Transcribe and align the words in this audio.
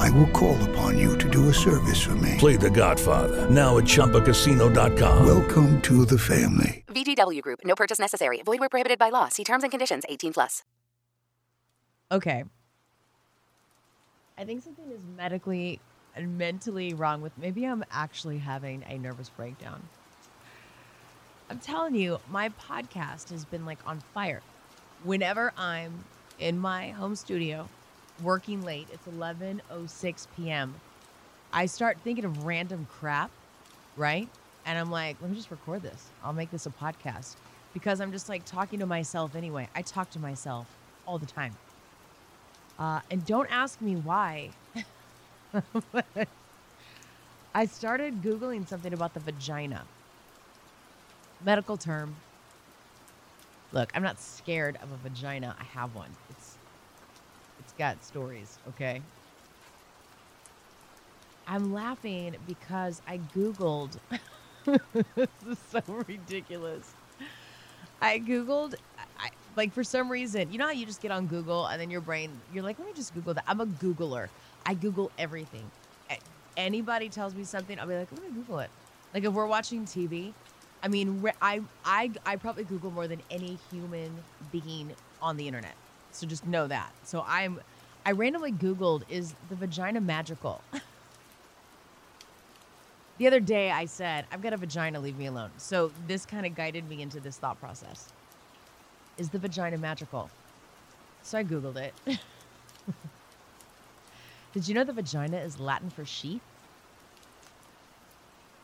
I 0.00 0.08
will 0.10 0.28
call 0.28 0.56
upon 0.70 0.96
you 0.98 1.18
to 1.18 1.28
do 1.28 1.50
a 1.50 1.54
service 1.54 2.00
for 2.00 2.14
me. 2.16 2.36
Play 2.38 2.56
The 2.56 2.70
Godfather 2.70 3.50
now 3.50 3.76
at 3.76 3.84
ChumbaCasino.com. 3.84 5.26
Welcome 5.26 5.82
to 5.82 6.06
the 6.06 6.18
family. 6.18 6.84
VGW 6.88 7.42
Group. 7.42 7.60
No 7.64 7.74
purchase 7.74 7.98
necessary. 7.98 8.40
Void 8.42 8.60
where 8.60 8.70
prohibited 8.70 8.98
by 8.98 9.10
law. 9.10 9.28
See 9.28 9.44
terms 9.44 9.62
and 9.62 9.70
conditions. 9.70 10.04
18 10.08 10.32
plus. 10.32 10.62
Okay. 12.10 12.44
I 14.38 14.44
think 14.44 14.62
something 14.62 14.90
is 14.90 15.00
medically 15.18 15.80
and 16.16 16.38
mentally 16.38 16.94
wrong 16.94 17.20
with 17.20 17.36
maybe 17.36 17.66
I'm 17.66 17.84
actually 17.90 18.38
having 18.38 18.82
a 18.88 18.96
nervous 18.96 19.28
breakdown. 19.28 19.82
I'm 21.50 21.58
telling 21.58 21.94
you, 21.94 22.20
my 22.30 22.48
podcast 22.48 23.28
has 23.30 23.44
been 23.44 23.66
like 23.66 23.78
on 23.86 24.00
fire. 24.14 24.40
Whenever 25.04 25.52
I'm 25.58 26.04
in 26.38 26.58
my 26.58 26.88
home 26.90 27.16
studio 27.16 27.68
working 28.22 28.62
late, 28.62 28.88
it's 28.92 29.06
11:06 29.06 30.26
p.m. 30.36 30.74
I 31.52 31.66
start 31.66 31.98
thinking 32.04 32.24
of 32.24 32.44
random 32.44 32.86
crap, 32.98 33.30
right? 33.96 34.28
And 34.66 34.78
I'm 34.78 34.90
like, 34.90 35.16
let 35.20 35.30
me 35.30 35.36
just 35.36 35.50
record 35.50 35.82
this. 35.82 36.06
I'll 36.22 36.32
make 36.32 36.50
this 36.50 36.66
a 36.66 36.70
podcast 36.70 37.36
because 37.74 38.00
I'm 38.00 38.12
just 38.12 38.28
like 38.28 38.44
talking 38.44 38.78
to 38.80 38.86
myself 38.86 39.34
anyway. 39.34 39.68
I 39.74 39.82
talk 39.82 40.10
to 40.10 40.18
myself 40.18 40.66
all 41.06 41.18
the 41.18 41.26
time. 41.26 41.54
Uh, 42.78 43.00
and 43.10 43.24
don't 43.26 43.50
ask 43.50 43.80
me 43.80 43.96
why. 43.96 44.50
I 47.54 47.66
started 47.66 48.22
Googling 48.22 48.66
something 48.68 48.92
about 48.92 49.12
the 49.12 49.20
vagina. 49.20 49.84
Medical 51.44 51.76
term. 51.76 52.14
Look, 53.72 53.90
I'm 53.94 54.02
not 54.02 54.20
scared 54.20 54.78
of 54.82 54.90
a 54.92 54.96
vagina. 55.08 55.56
I 55.58 55.64
have 55.64 55.94
one. 55.94 56.10
It's 56.30 56.56
got 57.80 58.04
stories, 58.04 58.58
okay? 58.68 59.00
I'm 61.46 61.72
laughing 61.72 62.36
because 62.46 63.00
I 63.06 63.16
Googled 63.34 63.98
this 64.66 65.28
is 65.48 65.58
so 65.70 65.80
ridiculous. 66.06 66.94
I 68.02 68.18
Googled 68.18 68.74
I, 69.18 69.30
like 69.56 69.72
for 69.72 69.82
some 69.82 70.10
reason, 70.10 70.52
you 70.52 70.58
know 70.58 70.66
how 70.66 70.72
you 70.72 70.84
just 70.84 71.00
get 71.00 71.10
on 71.10 71.26
Google 71.26 71.66
and 71.66 71.80
then 71.80 71.90
your 71.90 72.02
brain, 72.02 72.30
you're 72.52 72.62
like, 72.62 72.78
let 72.78 72.86
me 72.86 72.92
just 72.92 73.14
Google 73.14 73.32
that. 73.32 73.44
I'm 73.46 73.62
a 73.62 73.66
Googler. 73.66 74.28
I 74.66 74.74
Google 74.74 75.10
everything. 75.16 75.70
Anybody 76.58 77.08
tells 77.08 77.34
me 77.34 77.44
something, 77.44 77.80
I'll 77.80 77.86
be 77.86 77.94
like, 77.96 78.12
let 78.12 78.20
me 78.20 78.28
Google 78.28 78.58
it. 78.58 78.68
Like 79.14 79.24
if 79.24 79.32
we're 79.32 79.46
watching 79.46 79.86
TV, 79.86 80.34
I 80.82 80.88
mean, 80.88 81.26
I, 81.40 81.62
I, 81.82 82.10
I 82.26 82.36
probably 82.36 82.64
Google 82.64 82.90
more 82.90 83.08
than 83.08 83.22
any 83.30 83.58
human 83.70 84.22
being 84.52 84.94
on 85.22 85.38
the 85.38 85.48
internet. 85.48 85.76
So 86.12 86.26
just 86.26 86.46
know 86.46 86.66
that. 86.66 86.92
So 87.04 87.24
I'm, 87.26 87.60
I 88.04 88.12
randomly 88.12 88.52
Googled, 88.52 89.02
is 89.08 89.34
the 89.48 89.56
vagina 89.56 90.00
magical? 90.00 90.62
the 93.18 93.26
other 93.26 93.40
day 93.40 93.70
I 93.70 93.84
said, 93.84 94.24
I've 94.32 94.42
got 94.42 94.52
a 94.52 94.56
vagina, 94.56 95.00
leave 95.00 95.18
me 95.18 95.26
alone. 95.26 95.50
So 95.58 95.92
this 96.06 96.24
kind 96.24 96.46
of 96.46 96.54
guided 96.54 96.88
me 96.88 97.02
into 97.02 97.20
this 97.20 97.36
thought 97.36 97.60
process. 97.60 98.08
Is 99.18 99.28
the 99.28 99.38
vagina 99.38 99.76
magical? 99.76 100.30
So 101.22 101.38
I 101.38 101.44
Googled 101.44 101.76
it. 101.76 101.94
Did 104.52 104.66
you 104.66 104.74
know 104.74 104.84
the 104.84 104.92
vagina 104.92 105.36
is 105.36 105.60
Latin 105.60 105.90
for 105.90 106.04
sheath? 106.04 106.40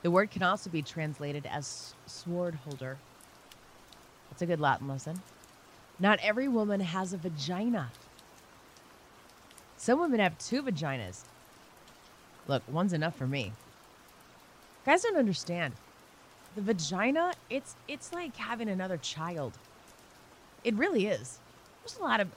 The 0.03 0.11
word 0.11 0.31
can 0.31 0.43
also 0.43 0.71
be 0.71 0.83
translated 0.83 1.47
as 1.47 1.95
sword 2.07 2.55
holder. 2.55 2.97
That's 4.31 4.43
a 4.43 4.47
good 4.47 4.61
Latin 4.61 4.89
lesson. 4.89 5.21
Not 5.99 6.19
every 6.23 6.49
woman 6.49 6.81
has 6.81 7.13
a 7.13 7.19
vagina. 7.19 7.91
Some 9.77 10.01
women 10.01 10.21
have 10.21 10.39
two 10.39 10.63
vaginas. 10.63 11.23
Look, 12.49 12.63
one's 12.69 12.93
enough 12.93 13.17
for 13.17 13.27
me. 13.27 13.53
Guys 14.85 15.03
don't 15.03 15.17
understand. 15.17 15.75
The 16.55 16.63
vagina, 16.63 17.33
it's 17.51 17.75
it's 17.89 18.13
like 18.13 18.37
having 18.37 18.69
another 18.69 18.97
child. 18.97 19.53
It 20.65 20.75
really 20.75 21.07
is. 21.07 21.39
There's 21.83 21.99
a 21.99 22.03
lot 22.03 22.21
of 22.21 22.29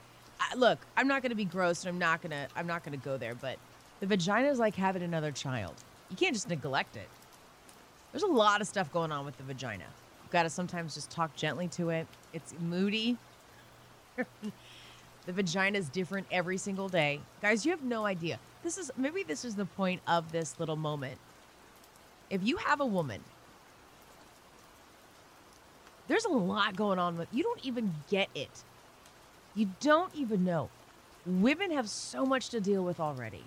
look. 0.55 0.79
I'm 0.97 1.07
not 1.07 1.21
going 1.21 1.29
to 1.29 1.35
be 1.35 1.45
gross, 1.45 1.83
and 1.83 1.89
I'm 1.89 1.99
not 1.99 2.21
gonna 2.21 2.47
I'm 2.55 2.67
not 2.67 2.83
gonna 2.83 2.97
go 2.97 3.17
there. 3.17 3.35
But 3.35 3.57
the 3.99 4.07
vagina 4.07 4.49
is 4.49 4.59
like 4.59 4.75
having 4.75 5.03
another 5.03 5.31
child. 5.31 5.75
You 6.09 6.17
can't 6.17 6.33
just 6.33 6.49
neglect 6.49 6.97
it. 6.97 7.07
There's 8.11 8.23
a 8.23 8.27
lot 8.27 8.61
of 8.61 8.67
stuff 8.67 8.91
going 8.91 9.11
on 9.11 9.25
with 9.25 9.37
the 9.37 9.43
vagina. 9.43 9.85
You've 10.23 10.31
got 10.31 10.43
to 10.43 10.49
sometimes 10.49 10.95
just 10.95 11.11
talk 11.11 11.35
gently 11.35 11.67
to 11.69 11.89
it. 11.89 12.07
It's 12.33 12.53
moody. 12.59 13.17
the 15.25 15.33
vagina 15.33 15.77
is 15.77 15.89
different 15.89 16.27
every 16.31 16.57
single 16.57 16.89
day. 16.89 17.19
Guys, 17.41 17.65
you 17.65 17.71
have 17.71 17.83
no 17.83 18.05
idea. 18.05 18.39
This 18.63 18.77
is 18.77 18.91
maybe 18.97 19.23
this 19.23 19.45
is 19.45 19.55
the 19.55 19.65
point 19.65 20.01
of 20.07 20.31
this 20.31 20.59
little 20.59 20.75
moment. 20.75 21.17
If 22.29 22.43
you 22.43 22.57
have 22.57 22.79
a 22.79 22.85
woman, 22.85 23.21
there's 26.07 26.25
a 26.25 26.29
lot 26.29 26.75
going 26.75 26.99
on 26.99 27.17
with 27.17 27.27
you 27.31 27.43
don't 27.43 27.63
even 27.65 27.93
get 28.09 28.29
it. 28.35 28.63
You 29.55 29.69
don't 29.79 30.13
even 30.15 30.43
know. 30.43 30.69
Women 31.25 31.71
have 31.71 31.89
so 31.89 32.25
much 32.25 32.49
to 32.49 32.61
deal 32.61 32.83
with 32.83 32.99
already. 32.99 33.43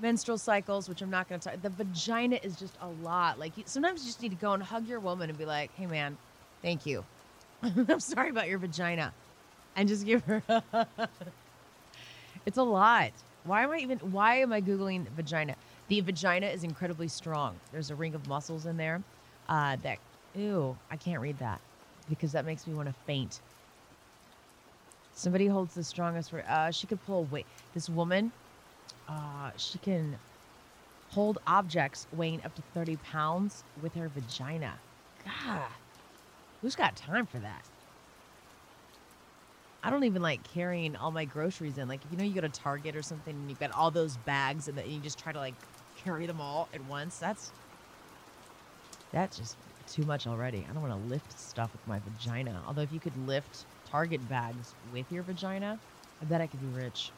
Menstrual 0.00 0.38
cycles, 0.38 0.88
which 0.88 1.02
I'm 1.02 1.10
not 1.10 1.28
going 1.28 1.40
to 1.40 1.48
talk. 1.50 1.62
The 1.62 1.70
vagina 1.70 2.38
is 2.42 2.56
just 2.56 2.74
a 2.80 2.88
lot. 3.02 3.38
Like 3.38 3.56
you, 3.58 3.64
sometimes 3.66 4.02
you 4.02 4.08
just 4.08 4.22
need 4.22 4.30
to 4.30 4.36
go 4.36 4.52
and 4.52 4.62
hug 4.62 4.86
your 4.86 5.00
woman 5.00 5.28
and 5.28 5.38
be 5.38 5.44
like, 5.44 5.74
"Hey, 5.74 5.86
man, 5.86 6.16
thank 6.62 6.86
you. 6.86 7.04
I'm 7.62 8.00
sorry 8.00 8.30
about 8.30 8.48
your 8.48 8.58
vagina," 8.58 9.12
and 9.76 9.88
just 9.88 10.04
give 10.04 10.24
her. 10.24 10.42
it's 12.46 12.58
a 12.58 12.62
lot. 12.62 13.10
Why 13.44 13.62
am 13.64 13.70
I 13.70 13.78
even? 13.78 13.98
Why 13.98 14.36
am 14.36 14.52
I 14.52 14.60
googling 14.60 15.08
vagina? 15.10 15.56
The 15.88 16.00
vagina 16.00 16.46
is 16.46 16.62
incredibly 16.62 17.08
strong. 17.08 17.58
There's 17.72 17.90
a 17.90 17.94
ring 17.94 18.14
of 18.14 18.28
muscles 18.28 18.66
in 18.66 18.76
there. 18.76 19.02
Uh, 19.48 19.76
that 19.82 19.98
ew, 20.34 20.76
I 20.90 20.96
can't 20.96 21.20
read 21.20 21.38
that 21.38 21.60
because 22.08 22.32
that 22.32 22.44
makes 22.44 22.66
me 22.66 22.74
want 22.74 22.88
to 22.88 22.94
faint. 23.06 23.40
Somebody 25.14 25.46
holds 25.46 25.74
the 25.74 25.84
strongest. 25.84 26.32
Uh, 26.32 26.70
she 26.70 26.86
could 26.86 27.04
pull 27.04 27.24
weight. 27.24 27.46
This 27.74 27.88
woman, 27.88 28.32
uh, 29.08 29.50
she 29.56 29.78
can 29.78 30.16
hold 31.10 31.38
objects 31.46 32.06
weighing 32.12 32.40
up 32.44 32.54
to 32.54 32.62
30 32.74 32.96
pounds 32.96 33.64
with 33.82 33.94
her 33.94 34.08
vagina. 34.08 34.74
God, 35.24 35.62
who's 36.62 36.76
got 36.76 36.96
time 36.96 37.26
for 37.26 37.38
that? 37.38 37.64
I 39.82 39.90
don't 39.90 40.04
even 40.04 40.20
like 40.22 40.42
carrying 40.42 40.94
all 40.94 41.10
my 41.10 41.24
groceries 41.24 41.78
in. 41.78 41.88
Like, 41.88 42.04
you 42.04 42.16
know, 42.16 42.24
you 42.24 42.34
go 42.34 42.42
to 42.42 42.50
Target 42.50 42.96
or 42.96 43.02
something 43.02 43.34
and 43.34 43.48
you've 43.50 43.58
got 43.58 43.70
all 43.70 43.90
those 43.90 44.16
bags 44.16 44.68
and 44.68 44.78
you 44.84 45.00
just 45.00 45.18
try 45.18 45.32
to 45.32 45.38
like 45.38 45.56
carry 45.94 46.26
them 46.26 46.40
all 46.40 46.68
at 46.72 46.82
once. 46.82 47.18
That's 47.18 47.52
that's 49.12 49.36
just 49.36 49.58
too 49.86 50.04
much 50.04 50.26
already. 50.26 50.66
I 50.68 50.72
don't 50.72 50.82
want 50.82 50.92
to 50.92 50.96
lift 50.98 51.36
stuff 51.38 51.72
with 51.72 51.86
my 51.86 51.98
vagina. 51.98 52.62
Although 52.66 52.82
if 52.82 52.92
you 52.92 53.00
could 53.00 53.16
lift 53.16 53.66
Target 53.84 54.28
bags 54.28 54.76
with 54.82 55.10
your 55.10 55.24
vagina, 55.24 55.80
I 56.20 56.24
bet 56.24 56.40
I 56.40 56.46
could 56.46 56.60
be 56.60 56.70
rich. 56.70 57.12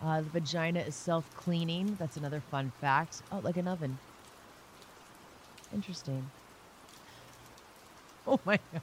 Uh, 0.00 0.22
the 0.22 0.30
vagina 0.30 0.80
is 0.80 0.96
self-cleaning. 0.96 1.96
That's 1.96 2.16
another 2.16 2.40
fun 2.40 2.70
fact. 2.70 3.22
Oh, 3.30 3.38
like 3.38 3.56
an 3.56 3.68
oven. 3.68 4.00
Interesting. 5.70 6.32
Oh 8.26 8.40
my 8.44 8.58
god. 8.72 8.82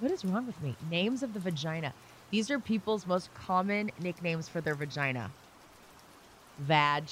What 0.00 0.10
is 0.10 0.24
wrong 0.24 0.46
with 0.46 0.60
me? 0.62 0.76
Names 0.90 1.22
of 1.22 1.34
the 1.34 1.40
vagina. 1.40 1.92
These 2.30 2.50
are 2.50 2.58
people's 2.58 3.06
most 3.06 3.32
common 3.34 3.90
nicknames 4.00 4.48
for 4.48 4.60
their 4.60 4.74
vagina. 4.74 5.30
Vag. 6.58 7.04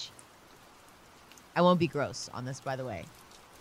I 1.55 1.63
won't 1.63 1.79
be 1.79 1.87
gross 1.87 2.29
on 2.35 2.45
this, 2.45 2.61
by 2.61 2.77
the 2.77 2.85
way. 2.85 3.05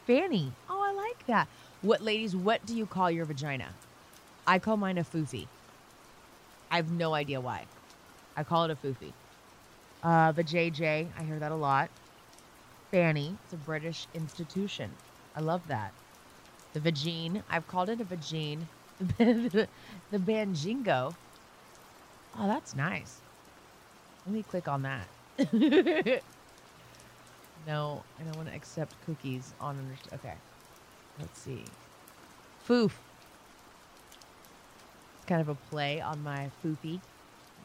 Fanny. 0.07 0.51
Oh, 0.69 0.81
I 0.81 0.91
like 0.91 1.25
that. 1.27 1.47
What, 1.81 2.01
ladies, 2.01 2.35
what 2.35 2.65
do 2.65 2.75
you 2.75 2.85
call 2.85 3.11
your 3.11 3.25
vagina? 3.25 3.69
I 4.47 4.59
call 4.59 4.77
mine 4.77 4.97
a 4.97 5.03
foofy. 5.03 5.47
I 6.69 6.77
have 6.77 6.91
no 6.91 7.13
idea 7.13 7.41
why. 7.41 7.65
I 8.35 8.43
call 8.43 8.65
it 8.65 8.71
a 8.71 8.75
foofy. 8.75 9.13
Uh, 10.03 10.31
the 10.31 10.43
JJ, 10.43 11.07
I 11.17 11.23
hear 11.23 11.37
that 11.39 11.51
a 11.51 11.55
lot. 11.55 11.89
Fanny, 12.91 13.35
it's 13.43 13.53
a 13.53 13.57
British 13.57 14.07
institution. 14.13 14.91
I 15.35 15.41
love 15.41 15.61
that. 15.67 15.93
The 16.73 16.79
vagine, 16.79 17.43
I've 17.49 17.67
called 17.67 17.89
it 17.89 17.99
a 18.01 18.05
vagine. 18.05 18.61
the 19.17 19.67
banjingo. 20.13 21.13
Oh, 22.37 22.47
that's 22.47 22.75
nice. 22.75 23.19
Let 24.25 24.35
me 24.35 24.43
click 24.43 24.67
on 24.67 24.83
that. 24.83 26.21
No, 27.67 28.03
I 28.19 28.23
don't 28.23 28.35
want 28.35 28.49
to 28.49 28.55
accept 28.55 28.95
cookies 29.05 29.53
on 29.61 29.77
understand. 29.77 30.19
Okay. 30.19 30.33
Let's 31.19 31.39
see. 31.39 31.63
Foof. 32.67 32.91
It's 35.15 35.25
kind 35.27 35.41
of 35.41 35.49
a 35.49 35.55
play 35.69 36.01
on 36.01 36.23
my 36.23 36.49
foofy. 36.63 36.99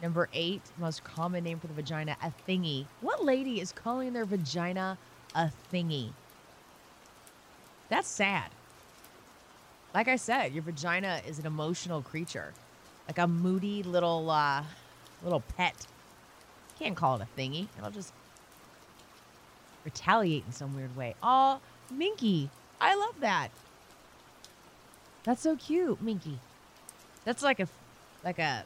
Number 0.02 0.29
eight, 0.35 0.61
most 0.79 1.02
common 1.05 1.43
name 1.44 1.59
for 1.59 1.69
the 1.69 1.73
vagina, 1.73 2.17
a 2.23 2.31
thingy. 2.47 2.85
What 3.00 3.25
lady 3.25 3.61
is 3.61 3.73
calling 3.73 4.12
their 4.12 4.26
vagina 4.26 4.99
a 5.35 5.50
thingy? 5.73 6.11
That's 7.88 8.09
sad. 8.09 8.50
Like 9.97 10.09
I 10.09 10.17
said, 10.17 10.53
your 10.53 10.63
vagina 10.63 11.23
is 11.27 11.39
an 11.39 11.47
emotional 11.47 12.03
creature, 12.03 12.53
like 13.09 13.17
a 13.17 13.27
moody 13.27 13.83
little 13.83 14.31
uh, 14.31 14.63
little 15.25 15.43
pet. 15.57 15.87
Can't 16.79 16.95
call 16.95 17.17
it 17.17 17.23
a 17.27 17.41
thingy. 17.41 17.69
It'll 17.79 17.91
just 17.91 18.13
retaliate 19.87 20.45
in 20.47 20.53
some 20.53 20.77
weird 20.77 20.95
way. 20.99 21.15
Oh, 21.23 21.61
Minky. 21.91 22.51
I 22.79 22.95
love 22.95 23.15
that. 23.21 23.49
That's 25.25 25.41
so 25.41 25.57
cute, 25.57 26.03
Minky. 26.03 26.41
That's 27.25 27.43
like 27.43 27.59
a 27.59 27.69
like 28.23 28.39
a, 28.39 28.65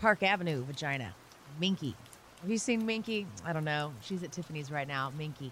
Park 0.00 0.22
Avenue 0.22 0.62
vagina. 0.64 1.12
Minky. 1.58 1.96
Have 2.40 2.50
you 2.50 2.58
seen 2.58 2.86
Minky? 2.86 3.26
I 3.44 3.52
don't 3.52 3.64
know. 3.64 3.94
She's 4.00 4.22
at 4.22 4.30
Tiffany's 4.30 4.70
right 4.70 4.86
now. 4.86 5.10
Minky. 5.18 5.50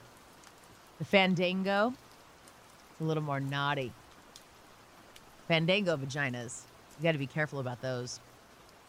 The 1.01 1.05
Fandango. 1.05 1.95
It's 2.93 3.01
a 3.01 3.05
little 3.05 3.25
more 3.25 3.41
naughty. 3.41 3.93
Fandango 5.49 5.97
vaginas. 5.97 6.63
You 6.99 7.05
got 7.05 7.13
to 7.13 7.19
be 7.19 7.27
careful 7.27 7.61
about 7.61 7.81
those. 7.83 8.21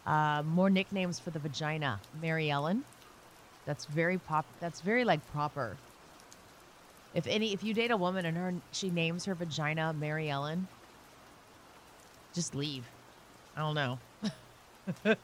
Uh, 0.06 0.42
more 0.42 0.70
nicknames 0.70 1.18
for 1.18 1.30
the 1.30 1.38
vagina. 1.38 2.00
Mary 2.20 2.50
Ellen. 2.50 2.84
That's 3.66 3.84
very 3.84 4.18
pop. 4.18 4.46
That's 4.60 4.80
very 4.80 5.04
like 5.04 5.20
proper. 5.32 5.76
If 7.14 7.26
any, 7.26 7.52
if 7.52 7.62
you 7.62 7.74
date 7.74 7.90
a 7.90 7.96
woman 7.96 8.24
and 8.24 8.36
her 8.36 8.54
she 8.72 8.90
names 8.90 9.24
her 9.26 9.34
vagina 9.34 9.92
Mary 9.92 10.30
Ellen, 10.30 10.66
just 12.34 12.54
leave. 12.54 12.84
I 13.56 13.60
don't 13.60 13.74
know. 13.74 13.98
I 15.04 15.16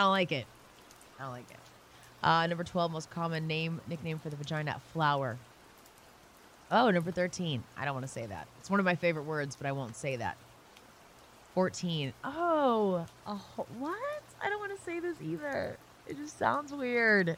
don't 0.00 0.10
like 0.10 0.30
it. 0.30 0.46
I 1.18 1.24
don't 1.24 1.32
like 1.32 1.50
it. 1.50 1.56
Uh, 2.22 2.46
number 2.46 2.64
twelve, 2.64 2.92
most 2.92 3.10
common 3.10 3.46
name 3.46 3.80
nickname 3.88 4.18
for 4.18 4.30
the 4.30 4.36
vagina, 4.36 4.80
flower. 4.92 5.36
Oh, 6.70 6.90
number 6.90 7.10
thirteen. 7.10 7.62
I 7.76 7.84
don't 7.84 7.94
want 7.94 8.06
to 8.06 8.12
say 8.12 8.26
that. 8.26 8.46
It's 8.60 8.70
one 8.70 8.78
of 8.80 8.84
my 8.84 8.94
favorite 8.94 9.24
words, 9.24 9.56
but 9.56 9.66
I 9.66 9.72
won't 9.72 9.96
say 9.96 10.16
that. 10.16 10.36
Fourteen. 11.54 12.12
Oh, 12.24 13.06
a 13.26 13.34
ho- 13.34 13.66
what? 13.78 13.96
I 14.42 14.48
don't 14.48 14.60
want 14.60 14.76
to 14.76 14.84
say 14.84 15.00
this 15.00 15.16
either. 15.22 15.76
It 16.06 16.16
just 16.16 16.38
sounds 16.38 16.72
weird. 16.72 17.36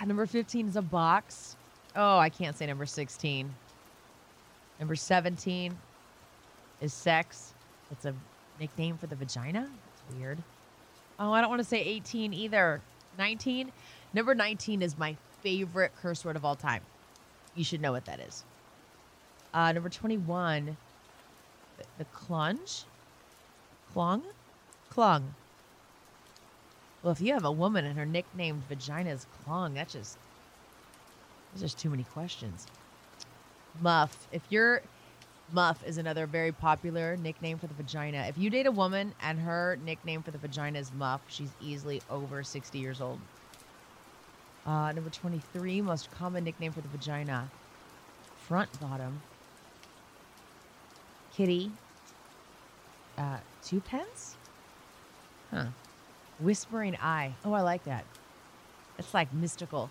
Number 0.06 0.26
15 0.26 0.68
is 0.68 0.76
a 0.76 0.82
box. 0.82 1.56
Oh, 1.96 2.18
I 2.18 2.28
can't 2.28 2.56
say 2.56 2.66
number 2.66 2.86
16. 2.86 3.52
Number 4.78 4.94
17 4.94 5.76
is 6.80 6.92
sex. 6.92 7.54
It's 7.90 8.04
a 8.04 8.14
nickname 8.60 8.96
for 8.96 9.08
the 9.08 9.16
vagina. 9.16 9.68
It's 10.06 10.16
weird. 10.16 10.38
Oh, 11.18 11.32
I 11.32 11.40
don't 11.40 11.50
want 11.50 11.60
to 11.60 11.68
say 11.68 11.80
18 11.80 12.32
either. 12.32 12.80
19. 13.18 13.72
Number 14.14 14.34
19 14.34 14.82
is 14.82 14.96
my 14.96 15.16
favorite 15.42 15.92
curse 16.00 16.24
word 16.24 16.36
of 16.36 16.44
all 16.44 16.54
time. 16.54 16.82
You 17.58 17.64
should 17.64 17.80
know 17.80 17.90
what 17.90 18.04
that 18.04 18.20
is. 18.20 18.44
Uh, 19.52 19.72
number 19.72 19.88
21, 19.88 20.76
the, 21.98 22.04
clunge. 22.04 22.84
Clung? 23.92 24.22
Clung. 24.90 25.34
Well, 27.02 27.10
if 27.10 27.20
you 27.20 27.32
have 27.34 27.44
a 27.44 27.50
woman 27.50 27.84
and 27.84 27.98
her 27.98 28.06
nicknamed 28.06 28.62
vagina 28.68 29.10
is 29.10 29.26
Clung, 29.42 29.74
that's 29.74 29.92
just 29.92 30.18
there's 31.52 31.62
just 31.62 31.78
too 31.80 31.90
many 31.90 32.04
questions. 32.04 32.68
Muff. 33.80 34.28
If 34.30 34.42
you're 34.50 34.82
Muff 35.52 35.82
is 35.84 35.98
another 35.98 36.26
very 36.26 36.52
popular 36.52 37.16
nickname 37.16 37.58
for 37.58 37.66
the 37.66 37.74
vagina. 37.74 38.26
If 38.28 38.38
you 38.38 38.50
date 38.50 38.66
a 38.66 38.70
woman 38.70 39.14
and 39.20 39.40
her 39.40 39.76
nickname 39.82 40.22
for 40.22 40.30
the 40.30 40.38
vagina 40.38 40.78
is 40.78 40.92
Muff, 40.92 41.22
she's 41.26 41.50
easily 41.60 42.02
over 42.08 42.44
60 42.44 42.78
years 42.78 43.00
old. 43.00 43.18
Uh, 44.68 44.92
number 44.92 45.08
23, 45.08 45.80
most 45.80 46.10
common 46.10 46.44
nickname 46.44 46.72
for 46.72 46.82
the 46.82 46.88
vagina. 46.88 47.48
Front 48.46 48.78
bottom. 48.78 49.22
Kitty. 51.34 51.70
Uh, 53.16 53.38
two 53.64 53.80
pence? 53.80 54.36
Huh. 55.50 55.68
Whispering 56.38 56.98
eye. 57.00 57.32
Oh, 57.46 57.54
I 57.54 57.62
like 57.62 57.84
that. 57.84 58.04
It's 58.98 59.14
like 59.14 59.32
mystical. 59.32 59.88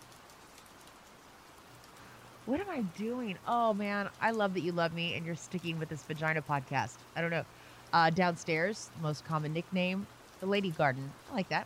What 2.45 2.59
am 2.59 2.69
I 2.69 2.81
doing? 2.99 3.35
Oh 3.47 3.73
man, 3.73 4.09
I 4.21 4.29
love 4.29 4.53
that 4.53 4.61
you 4.61 4.73
love 4.73 4.93
me 4.93 5.15
and 5.15 5.25
you're 5.25 5.35
sticking 5.35 5.79
with 5.79 5.89
this 5.89 6.03
vagina 6.03 6.43
podcast. 6.43 6.97
I 7.15 7.21
don't 7.21 7.31
know. 7.31 7.45
Uh, 7.91 8.11
downstairs, 8.11 8.91
most 9.01 9.25
common 9.25 9.53
nickname, 9.53 10.05
the 10.39 10.45
lady 10.45 10.69
garden. 10.69 11.11
I 11.31 11.33
like 11.33 11.49
that. 11.49 11.65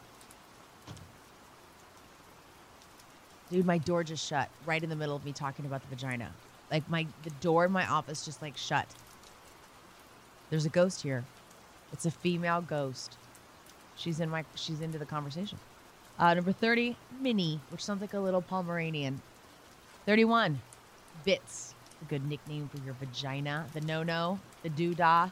Dude, 3.51 3.65
my 3.65 3.77
door 3.79 4.03
just 4.03 4.25
shut 4.25 4.49
right 4.65 4.81
in 4.81 4.89
the 4.89 4.95
middle 4.95 5.15
of 5.15 5.25
me 5.25 5.33
talking 5.33 5.65
about 5.65 5.81
the 5.81 5.93
vagina. 5.93 6.31
Like 6.71 6.89
my 6.89 7.05
the 7.23 7.31
door 7.41 7.65
in 7.65 7.71
my 7.71 7.85
office 7.85 8.23
just 8.23 8.41
like 8.41 8.55
shut. 8.55 8.87
There's 10.49 10.65
a 10.65 10.69
ghost 10.69 11.01
here. 11.01 11.25
It's 11.91 12.05
a 12.05 12.11
female 12.11 12.61
ghost. 12.61 13.17
She's 13.97 14.21
in 14.21 14.29
my 14.29 14.45
she's 14.55 14.79
into 14.79 14.97
the 14.97 15.05
conversation. 15.05 15.59
Uh, 16.17 16.33
number 16.33 16.51
30, 16.51 16.95
Minnie, 17.19 17.59
which 17.69 17.83
sounds 17.83 17.99
like 17.99 18.13
a 18.13 18.19
little 18.19 18.41
Pomeranian. 18.41 19.21
31, 20.05 20.61
Bits, 21.25 21.73
a 22.01 22.05
good 22.05 22.27
nickname 22.27 22.69
for 22.69 22.83
your 22.85 22.93
vagina. 22.93 23.65
The 23.73 23.81
no 23.81 24.01
no, 24.03 24.39
the 24.63 24.69
doo 24.69 24.95
dah. 24.95 25.29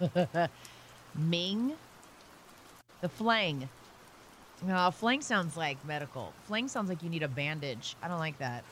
Ming, 1.16 1.72
the 3.00 3.08
flang. 3.08 3.68
Uh, 4.66 4.90
flang 4.90 5.20
sounds 5.20 5.56
like 5.56 5.82
medical. 5.86 6.32
Flang 6.44 6.68
sounds 6.68 6.88
like 6.88 7.02
you 7.02 7.10
need 7.10 7.22
a 7.22 7.28
bandage. 7.28 7.94
I 8.02 8.08
don't 8.08 8.18
like 8.18 8.38
that. 8.38 8.64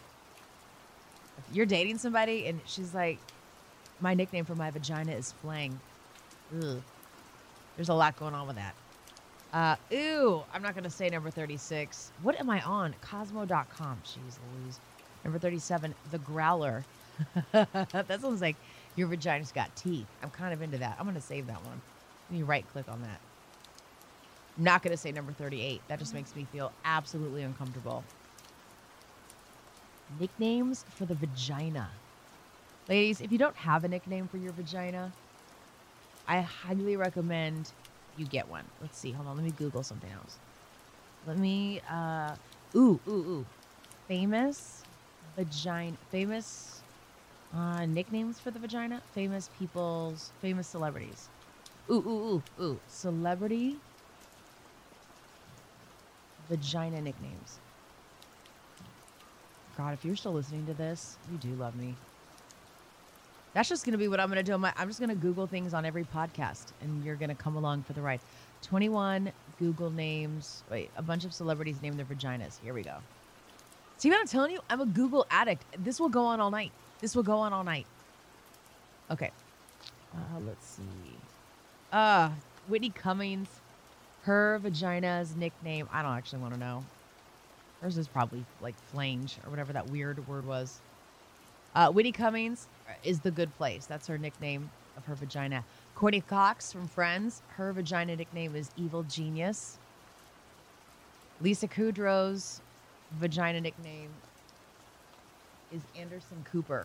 If 1.38 1.54
you're 1.54 1.66
dating 1.66 1.98
somebody 1.98 2.46
and 2.46 2.60
she's 2.66 2.94
like, 2.94 3.18
my 4.00 4.14
nickname 4.14 4.44
for 4.44 4.54
my 4.54 4.70
vagina 4.70 5.12
is 5.12 5.32
flang. 5.32 5.78
Ugh. 6.60 6.82
There's 7.76 7.88
a 7.88 7.94
lot 7.94 8.18
going 8.18 8.34
on 8.34 8.46
with 8.46 8.56
that. 8.56 8.74
Uh, 9.52 9.76
ooh, 9.94 10.42
I'm 10.52 10.62
not 10.62 10.74
going 10.74 10.84
to 10.84 10.90
say 10.90 11.08
number 11.08 11.30
36. 11.30 12.10
What 12.22 12.38
am 12.40 12.50
I 12.50 12.60
on? 12.62 12.94
Cosmo.com. 13.00 14.02
Jeez 14.04 14.38
Louise. 14.62 14.80
Number 15.24 15.38
37, 15.38 15.94
The 16.10 16.18
Growler. 16.18 16.84
that 17.52 18.20
sounds 18.20 18.40
like 18.40 18.56
your 18.96 19.08
vagina's 19.08 19.52
got 19.52 19.74
teeth. 19.76 20.06
I'm 20.22 20.30
kind 20.30 20.52
of 20.52 20.62
into 20.62 20.78
that. 20.78 20.96
I'm 20.98 21.04
going 21.04 21.16
to 21.16 21.22
save 21.22 21.46
that 21.46 21.64
one. 21.64 21.80
Me 22.30 22.42
right 22.42 22.66
click 22.72 22.88
on 22.88 23.02
that. 23.02 23.20
Not 24.56 24.82
going 24.82 24.92
to 24.92 24.96
say 24.96 25.12
number 25.12 25.32
38. 25.32 25.82
That 25.88 25.98
just 25.98 26.14
makes 26.14 26.34
me 26.34 26.44
feel 26.44 26.72
absolutely 26.84 27.42
uncomfortable. 27.42 28.04
Nicknames 30.18 30.84
for 30.96 31.04
the 31.04 31.14
vagina. 31.14 31.90
Ladies, 32.88 33.20
if 33.20 33.32
you 33.32 33.38
don't 33.38 33.56
have 33.56 33.84
a 33.84 33.88
nickname 33.88 34.28
for 34.28 34.38
your 34.38 34.52
vagina, 34.52 35.12
I 36.26 36.40
highly 36.40 36.96
recommend 36.96 37.72
you 38.16 38.24
get 38.26 38.48
one. 38.48 38.70
Let's 38.80 38.98
see. 38.98 39.12
Hold 39.12 39.28
on. 39.28 39.36
Let 39.36 39.44
me 39.44 39.50
Google 39.52 39.82
something 39.82 40.10
else. 40.10 40.38
Let 41.26 41.36
me. 41.36 41.80
Uh, 41.90 42.36
ooh, 42.76 43.00
ooh, 43.06 43.10
ooh. 43.10 43.46
Famous 44.08 44.86
vagina. 45.36 45.98
Famous 46.10 46.84
uh, 47.52 47.84
nicknames 47.86 48.40
for 48.40 48.50
the 48.50 48.58
vagina. 48.58 49.02
Famous 49.12 49.50
people's. 49.52 50.32
Famous 50.40 50.66
celebrities. 50.68 51.30
Ooh, 51.90 51.94
ooh, 51.94 52.44
ooh, 52.58 52.62
ooh. 52.62 52.80
Celebrity 52.86 53.82
vagina 56.48 57.00
nicknames. 57.00 57.58
God, 59.76 59.92
if 59.92 60.04
you're 60.04 60.16
still 60.16 60.32
listening 60.32 60.66
to 60.66 60.74
this, 60.74 61.16
you 61.30 61.38
do 61.38 61.54
love 61.54 61.76
me. 61.76 61.94
That's 63.52 63.68
just 63.68 63.84
going 63.84 63.92
to 63.92 63.98
be 63.98 64.08
what 64.08 64.20
I'm 64.20 64.28
going 64.30 64.36
to 64.36 64.42
do. 64.42 64.54
I'm 64.54 64.88
just 64.88 65.00
going 65.00 65.10
to 65.10 65.16
Google 65.16 65.46
things 65.46 65.72
on 65.74 65.84
every 65.84 66.04
podcast, 66.04 66.72
and 66.82 67.04
you're 67.04 67.16
going 67.16 67.30
to 67.30 67.34
come 67.34 67.56
along 67.56 67.82
for 67.84 67.92
the 67.92 68.02
ride. 68.02 68.20
21 68.62 69.32
Google 69.58 69.90
names. 69.90 70.62
Wait, 70.70 70.90
a 70.96 71.02
bunch 71.02 71.24
of 71.24 71.32
celebrities 71.32 71.80
name 71.80 71.96
their 71.96 72.06
vaginas. 72.06 72.60
Here 72.62 72.74
we 72.74 72.82
go. 72.82 72.96
See 73.98 74.10
what 74.10 74.20
I'm 74.20 74.26
telling 74.26 74.52
you? 74.52 74.60
I'm 74.68 74.80
a 74.80 74.86
Google 74.86 75.26
addict. 75.30 75.64
This 75.82 75.98
will 75.98 76.10
go 76.10 76.24
on 76.24 76.40
all 76.40 76.50
night. 76.50 76.72
This 77.00 77.16
will 77.16 77.22
go 77.22 77.38
on 77.38 77.52
all 77.52 77.64
night. 77.64 77.86
Okay. 79.10 79.30
Uh, 80.14 80.40
let's 80.46 80.66
see. 80.66 81.16
Uh, 81.92 82.30
Whitney 82.68 82.90
Cummings. 82.90 83.48
Her 84.26 84.58
vagina's 84.58 85.36
nickname. 85.36 85.88
I 85.92 86.02
don't 86.02 86.16
actually 86.16 86.40
want 86.40 86.54
to 86.54 86.58
know. 86.58 86.84
Hers 87.80 87.96
is 87.96 88.08
probably 88.08 88.44
like 88.60 88.74
flange 88.90 89.36
or 89.44 89.50
whatever 89.50 89.72
that 89.72 89.88
weird 89.88 90.26
word 90.26 90.44
was. 90.44 90.80
Uh, 91.76 91.92
Whitney 91.92 92.10
Cummings 92.10 92.66
is 93.04 93.20
the 93.20 93.30
good 93.30 93.56
place. 93.56 93.86
That's 93.86 94.08
her 94.08 94.18
nickname 94.18 94.68
of 94.96 95.04
her 95.04 95.14
vagina. 95.14 95.64
Courteney 95.94 96.22
Cox 96.22 96.72
from 96.72 96.88
Friends, 96.88 97.40
her 97.50 97.72
vagina 97.72 98.16
nickname 98.16 98.56
is 98.56 98.70
Evil 98.76 99.04
Genius. 99.04 99.78
Lisa 101.40 101.68
Kudrow's 101.68 102.60
vagina 103.20 103.60
nickname 103.60 104.10
is 105.72 105.82
Anderson 105.96 106.44
Cooper. 106.50 106.84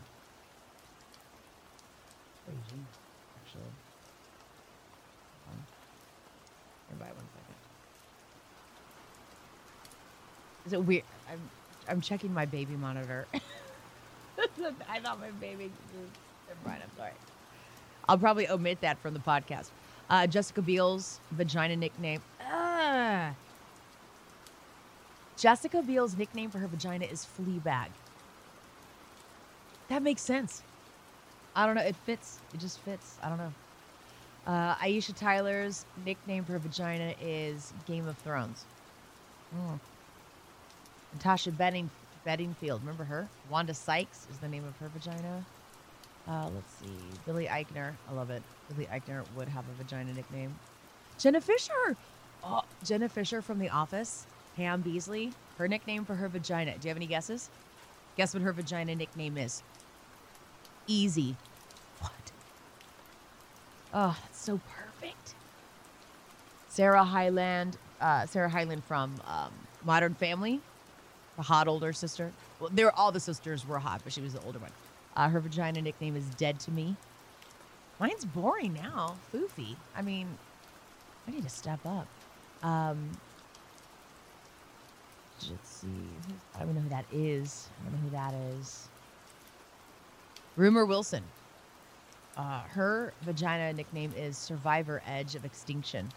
Crazy, 2.46 2.82
actually 3.44 3.64
on. 5.50 5.66
Stand 6.88 7.00
by 7.00 7.06
one 7.06 7.16
second. 7.16 7.56
Is 10.66 10.74
it 10.74 10.84
weird? 10.84 11.04
I'm 11.30 11.40
I'm 11.88 12.02
checking 12.02 12.34
my 12.34 12.46
baby 12.46 12.76
monitor. 12.76 13.28
I 13.34 15.00
thought 15.00 15.20
my 15.20 15.32
baby. 15.40 15.72
Never 15.94 16.70
mind. 16.70 16.82
I'm 16.84 16.98
sorry. 16.98 17.12
I'll 18.08 18.18
probably 18.18 18.48
omit 18.50 18.82
that 18.82 18.98
from 19.00 19.14
the 19.14 19.20
podcast. 19.20 19.70
Uh, 20.10 20.28
Jessica 20.28 20.62
Biel's 20.62 21.20
vagina 21.32 21.76
nickname. 21.76 22.22
Ugh. 22.52 23.34
Jessica 25.38 25.82
Biel's 25.82 26.16
nickname 26.18 26.50
for 26.50 26.60
her 26.60 26.68
vagina 26.68 27.06
is 27.06 27.26
Fleabag. 27.26 27.88
That 29.88 30.04
makes 30.04 30.22
sense. 30.22 30.62
I 31.56 31.66
don't 31.66 31.76
know. 31.76 31.82
It 31.82 31.96
fits. 31.96 32.40
It 32.54 32.60
just 32.60 32.80
fits. 32.80 33.18
I 33.24 33.30
don't 33.30 33.38
know. 33.38 33.54
Uh, 34.48 34.76
Aisha 34.76 35.16
Tyler's 35.16 35.86
nickname 36.06 36.44
for 36.44 36.54
her 36.54 36.60
vagina 36.60 37.14
is 37.22 37.74
Game 37.86 38.08
of 38.08 38.18
Thrones. 38.20 38.66
Mm. 39.56 39.80
Natasha 41.14 41.52
Betting, 41.52 41.90
Bedingfield, 42.26 42.82
remember 42.82 43.04
her? 43.04 43.28
Wanda 43.50 43.74
Sykes 43.74 44.28
is 44.32 44.38
the 44.38 44.48
name 44.48 44.66
of 44.66 44.78
her 44.78 44.90
vagina. 44.90 45.46
Uh, 46.28 46.50
let's 46.54 46.74
see. 46.74 46.96
Billy 47.26 47.48
Eichner. 47.48 47.94
I 48.10 48.14
love 48.14 48.30
it. 48.30 48.44
Billy 48.70 48.88
Eichner 48.88 49.24
would 49.36 49.48
have 49.48 49.66
a 49.68 49.84
vagina 49.84 50.14
nickname. 50.14 50.56
Jenna 51.18 51.42
Fischer. 51.42 51.96
Oh, 52.44 52.62
Jenna 52.84 53.10
Fischer 53.10 53.42
from 53.42 53.60
The 53.60 53.70
Office. 53.70 54.26
Pam 54.56 54.84
Beesly. 54.84 55.34
Her 55.58 55.68
nickname 55.68 56.06
for 56.06 56.16
her 56.16 56.28
vagina. 56.28 56.74
Do 56.78 56.88
you 56.88 56.90
have 56.90 56.98
any 56.98 57.08
guesses? 57.08 57.50
Guess 58.18 58.34
what 58.34 58.44
her 58.44 58.54
vagina 58.54 58.96
nickname 58.96 59.38
is? 59.38 59.64
Easy. 60.88 61.36
What? 62.00 62.32
Oh, 63.94 64.18
that's 64.22 64.40
so 64.40 64.60
perfect. 64.76 65.36
Sarah 66.70 67.04
Hyland. 67.04 67.78
Uh, 68.00 68.26
Sarah 68.26 68.50
Hyland 68.50 68.84
from 68.84 69.16
um, 69.28 69.52
Modern 69.84 70.14
Family. 70.14 70.62
The 71.38 71.44
hot 71.44 71.68
older 71.68 71.94
sister. 71.94 72.32
Well, 72.60 72.70
they 72.74 72.84
were 72.84 72.96
all 72.96 73.12
the 73.12 73.20
sisters 73.20 73.68
were 73.68 73.80
hot, 73.80 74.02
but 74.04 74.14
she 74.14 74.22
was 74.22 74.34
the 74.34 74.42
older 74.42 74.60
one. 74.60 74.72
Uh, 75.16 75.30
her 75.30 75.40
vagina 75.40 75.82
nickname 75.82 76.16
is 76.16 76.26
Dead 76.36 76.60
to 76.62 76.72
Me. 76.72 76.96
Mine's 78.00 78.26
boring 78.26 78.74
now. 78.74 79.16
Foofy. 79.34 79.76
I 79.96 80.02
mean, 80.02 80.28
I 81.28 81.32
need 81.32 81.44
to 81.44 81.50
step 81.50 81.80
up. 81.86 82.08
Um, 82.64 83.12
let's 85.50 85.70
see. 85.70 85.88
I 86.56 86.60
don't 86.60 86.76
know 86.76 86.82
who 86.82 86.90
that 86.90 87.06
is. 87.12 87.70
I 87.80 87.84
don't 87.84 87.94
know 87.94 88.10
who 88.10 88.16
that 88.16 88.34
is. 88.58 88.88
Rumer 90.56 90.86
Wilson. 90.86 91.24
Uh, 92.38 92.62
her 92.62 93.14
vagina 93.24 93.74
nickname 93.74 94.14
is 94.18 94.38
Survivor 94.38 95.02
Edge 95.06 95.36
of 95.36 95.46
Extinction. 95.46 96.10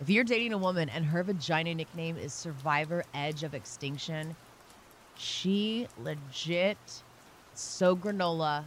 If 0.00 0.08
you're 0.08 0.22
dating 0.22 0.52
a 0.52 0.58
woman 0.58 0.88
and 0.88 1.04
her 1.06 1.24
vagina 1.24 1.74
nickname 1.74 2.16
is 2.16 2.32
Survivor 2.32 3.02
Edge 3.14 3.42
of 3.42 3.52
Extinction, 3.52 4.36
she 5.16 5.88
legit 5.98 6.76
so 7.54 7.96
granola 7.96 8.64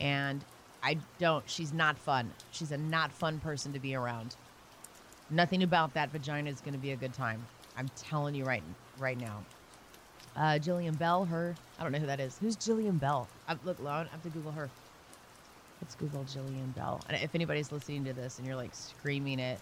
and 0.00 0.42
I 0.82 0.96
don't 1.18 1.48
she's 1.48 1.74
not 1.74 1.98
fun. 1.98 2.30
She's 2.52 2.72
a 2.72 2.78
not 2.78 3.12
fun 3.12 3.38
person 3.38 3.74
to 3.74 3.78
be 3.78 3.94
around. 3.94 4.34
Nothing 5.28 5.62
about 5.62 5.92
that 5.92 6.10
vagina 6.10 6.48
is 6.48 6.62
going 6.62 6.72
to 6.72 6.80
be 6.80 6.92
a 6.92 6.96
good 6.96 7.12
time. 7.12 7.44
I'm 7.76 7.90
telling 7.94 8.34
you 8.34 8.44
right 8.44 8.62
right 8.98 9.18
now. 9.18 9.44
Uh, 10.34 10.58
Jillian 10.58 10.98
Bell, 10.98 11.26
her 11.26 11.54
I 11.78 11.82
don't 11.82 11.92
know 11.92 11.98
who 11.98 12.06
that 12.06 12.20
is. 12.20 12.38
Who's 12.38 12.56
Jillian 12.56 12.98
Bell? 12.98 13.28
I, 13.46 13.56
look, 13.62 13.78
Lone, 13.78 14.06
I 14.08 14.12
have 14.12 14.22
to 14.22 14.30
Google 14.30 14.52
her. 14.52 14.70
Let's 15.82 15.94
Google 15.94 16.24
Jillian 16.24 16.74
Bell. 16.74 16.98
And 17.10 17.22
if 17.22 17.34
anybody's 17.34 17.72
listening 17.72 18.04
to 18.04 18.14
this 18.14 18.38
and 18.38 18.46
you're 18.46 18.56
like 18.56 18.74
screaming 18.74 19.38
it, 19.38 19.60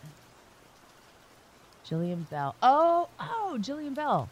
Jillian 1.88 2.28
Bell. 2.28 2.54
Oh, 2.62 3.08
oh, 3.18 3.56
Jillian 3.60 3.94
Bell. 3.94 4.28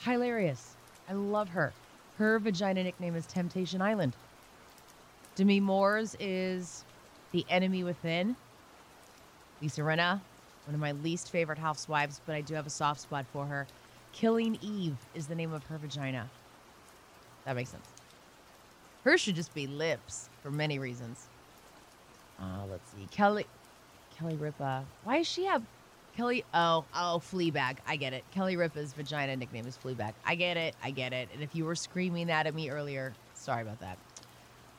Hilarious. 0.00 0.76
I 1.08 1.14
love 1.14 1.48
her. 1.50 1.72
Her 2.18 2.38
vagina 2.38 2.84
nickname 2.84 3.16
is 3.16 3.26
Temptation 3.26 3.80
Island. 3.80 4.14
Demi 5.34 5.60
Moore's 5.60 6.14
is 6.20 6.84
The 7.32 7.44
Enemy 7.48 7.84
Within. 7.84 8.36
Lisa 9.62 9.80
Rinna, 9.80 10.20
one 10.66 10.74
of 10.74 10.80
my 10.80 10.92
least 10.92 11.30
favorite 11.30 11.58
housewives, 11.58 12.20
but 12.26 12.34
I 12.34 12.40
do 12.40 12.54
have 12.54 12.66
a 12.66 12.70
soft 12.70 13.00
spot 13.00 13.24
for 13.32 13.46
her. 13.46 13.66
Killing 14.12 14.58
Eve 14.60 14.96
is 15.14 15.26
the 15.26 15.34
name 15.34 15.52
of 15.52 15.62
her 15.64 15.78
vagina. 15.78 16.28
That 17.44 17.56
makes 17.56 17.70
sense. 17.70 17.88
Hers 19.04 19.20
should 19.20 19.36
just 19.36 19.54
be 19.54 19.66
lips 19.66 20.28
for 20.42 20.50
many 20.50 20.78
reasons. 20.78 21.26
Uh, 22.38 22.64
let's 22.70 22.90
see. 22.90 23.06
Kelly 23.10 23.46
Kelly 24.16 24.36
Ripa. 24.36 24.84
Why 25.04 25.18
does 25.18 25.26
she 25.26 25.44
have 25.44 25.62
Kelly? 26.16 26.44
Oh, 26.52 26.84
oh, 26.94 27.22
Fleabag. 27.32 27.78
I 27.86 27.96
get 27.96 28.12
it. 28.12 28.24
Kelly 28.32 28.56
Ripa's 28.56 28.92
vagina 28.92 29.36
nickname 29.36 29.66
is 29.66 29.78
Fleabag. 29.78 30.12
I 30.24 30.34
get 30.34 30.56
it. 30.56 30.74
I 30.82 30.90
get 30.90 31.12
it. 31.12 31.28
And 31.32 31.42
if 31.42 31.54
you 31.54 31.64
were 31.64 31.74
screaming 31.74 32.26
that 32.26 32.46
at 32.46 32.54
me 32.54 32.70
earlier, 32.70 33.12
sorry 33.34 33.62
about 33.62 33.80
that. 33.80 33.98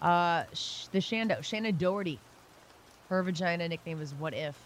Uh, 0.01 0.43
the 0.91 0.99
Shando, 0.99 1.39
Shannen 1.39 1.77
Doherty. 1.77 2.19
Her 3.09 3.23
vagina 3.23 3.67
nickname 3.67 4.01
is 4.01 4.13
What 4.13 4.33
If. 4.33 4.57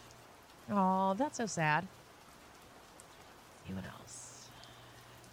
Oh, 0.71 1.13
that's 1.15 1.37
so 1.37 1.45
sad. 1.45 1.87
What 3.67 3.83
else? 3.99 4.47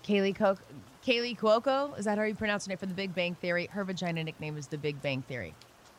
Kaley 0.04 0.34
Coke. 0.34 0.60
Kaley 1.04 1.36
Cuoco, 1.36 1.98
is 1.98 2.04
that 2.04 2.16
how 2.16 2.24
you 2.24 2.34
pronounce 2.34 2.68
name? 2.68 2.78
For 2.78 2.86
the 2.86 2.94
Big 2.94 3.14
Bang 3.14 3.34
Theory. 3.34 3.66
Her 3.66 3.84
vagina 3.84 4.22
nickname 4.22 4.56
is 4.56 4.68
the 4.68 4.78
Big 4.78 5.02
Bang 5.02 5.22
Theory. 5.22 5.54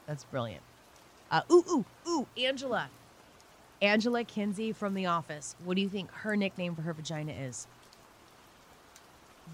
That's 0.08 0.24
brilliant. 0.24 0.62
Uh, 1.30 1.42
ooh, 1.52 1.64
ooh, 1.70 1.86
ooh, 2.08 2.28
Angela. 2.38 2.90
Angela 3.84 4.24
Kinsey 4.24 4.72
from 4.72 4.94
The 4.94 5.08
Office. 5.08 5.58
What 5.66 5.76
do 5.76 5.82
you 5.82 5.90
think 5.90 6.10
her 6.12 6.38
nickname 6.38 6.74
for 6.74 6.82
her 6.84 6.94
vagina 6.94 7.34
is? 7.34 7.68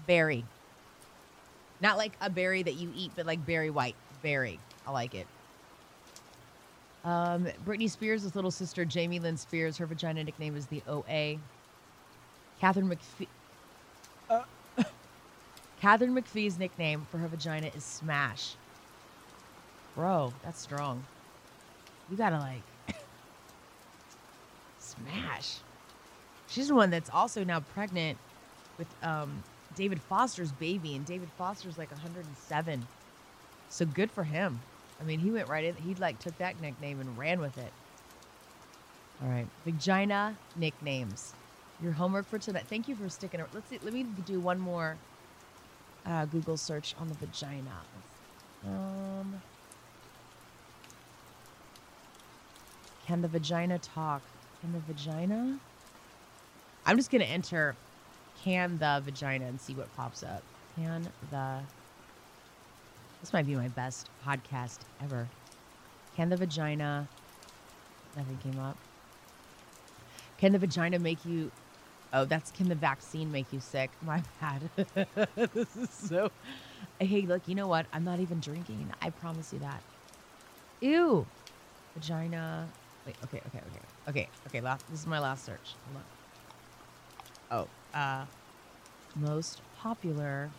Berry. 0.06 0.44
Not 1.80 1.96
like 1.96 2.12
a 2.20 2.30
berry 2.30 2.62
that 2.62 2.74
you 2.74 2.92
eat, 2.96 3.10
but 3.16 3.26
like 3.26 3.44
Barry 3.44 3.70
White. 3.70 3.96
Berry. 4.22 4.60
I 4.86 4.92
like 4.92 5.16
it. 5.16 5.26
Um, 7.04 7.48
Britney 7.66 7.90
Spears' 7.90 8.34
little 8.36 8.52
sister, 8.52 8.84
Jamie 8.84 9.18
Lynn 9.18 9.36
Spears, 9.36 9.76
her 9.78 9.86
vagina 9.86 10.22
nickname 10.22 10.54
is 10.54 10.66
the 10.66 10.82
OA. 10.86 11.38
Katharine 12.60 12.88
McPhee. 12.88 13.26
Uh, 14.28 14.44
Katharine 15.80 16.14
McPhee's 16.14 16.56
nickname 16.56 17.04
for 17.10 17.18
her 17.18 17.26
vagina 17.26 17.68
is 17.74 17.82
Smash. 17.82 18.54
Bro, 19.96 20.34
that's 20.44 20.60
strong. 20.60 21.02
You 22.10 22.16
gotta 22.16 22.38
like 22.38 22.62
smash. 25.02 25.58
She's 26.48 26.68
the 26.68 26.74
one 26.74 26.90
that's 26.90 27.10
also 27.10 27.44
now 27.44 27.60
pregnant 27.60 28.18
with 28.78 28.88
um, 29.02 29.42
David 29.76 30.00
Foster's 30.02 30.52
baby, 30.52 30.96
and 30.96 31.06
David 31.06 31.28
Foster's 31.38 31.78
like 31.78 31.90
107. 31.92 32.86
So 33.68 33.86
good 33.86 34.10
for 34.10 34.24
him. 34.24 34.60
I 35.00 35.04
mean, 35.04 35.20
he 35.20 35.30
went 35.30 35.48
right 35.48 35.64
in. 35.64 35.76
He 35.76 35.94
like 35.94 36.18
took 36.18 36.36
that 36.38 36.60
nickname 36.60 37.00
and 37.00 37.16
ran 37.16 37.40
with 37.40 37.56
it. 37.56 37.72
All 39.22 39.28
right, 39.28 39.46
vagina 39.64 40.36
nicknames. 40.56 41.34
Your 41.82 41.92
homework 41.92 42.26
for 42.26 42.38
tonight. 42.38 42.64
Thank 42.68 42.88
you 42.88 42.94
for 42.94 43.08
sticking. 43.08 43.40
Around. 43.40 43.50
Let's 43.54 43.70
see. 43.70 43.78
Let 43.82 43.94
me 43.94 44.04
do 44.26 44.40
one 44.40 44.58
more 44.58 44.96
uh, 46.04 46.26
Google 46.26 46.56
search 46.56 46.94
on 46.98 47.08
the 47.08 47.14
vagina. 47.14 47.82
Um, 48.66 49.40
can 53.06 53.22
the 53.22 53.28
vagina 53.28 53.78
talk? 53.78 54.22
Can 54.60 54.72
the 54.72 54.80
vagina? 54.80 55.58
I'm 56.84 56.96
just 56.96 57.10
gonna 57.10 57.24
enter 57.24 57.74
can 58.44 58.78
the 58.78 59.02
vagina 59.04 59.46
and 59.46 59.60
see 59.60 59.74
what 59.74 59.94
pops 59.96 60.22
up. 60.22 60.42
Can 60.76 61.08
the 61.30 61.60
this 63.20 63.32
might 63.32 63.46
be 63.46 63.54
my 63.54 63.68
best 63.68 64.10
podcast 64.26 64.78
ever. 65.02 65.28
Can 66.16 66.28
the 66.28 66.36
vagina 66.36 67.08
nothing 68.16 68.38
came 68.38 68.60
up. 68.60 68.76
Can 70.38 70.52
the 70.52 70.58
vagina 70.58 70.98
make 70.98 71.24
you 71.24 71.50
Oh, 72.12 72.24
that's 72.24 72.50
can 72.50 72.68
the 72.68 72.74
vaccine 72.74 73.30
make 73.30 73.52
you 73.52 73.60
sick? 73.60 73.90
My 74.04 74.22
bad. 74.40 74.68
this 75.54 75.76
is 75.76 75.90
so 75.90 76.30
Hey, 76.98 77.22
look, 77.22 77.46
you 77.46 77.54
know 77.54 77.68
what? 77.68 77.86
I'm 77.92 78.04
not 78.04 78.20
even 78.20 78.40
drinking. 78.40 78.92
I 79.00 79.10
promise 79.10 79.52
you 79.52 79.60
that. 79.60 79.82
Ew. 80.80 81.26
Vagina. 81.94 82.68
Wait, 83.06 83.16
okay, 83.24 83.40
okay, 83.48 83.58
okay. 83.58 83.80
Okay, 84.08 84.28
okay, 84.46 84.60
last 84.60 84.88
this 84.90 85.00
is 85.00 85.06
my 85.06 85.18
last 85.18 85.44
search. 85.44 85.74
Oh, 87.50 87.68
uh 87.94 88.24
most 89.16 89.60
popular 89.78 90.50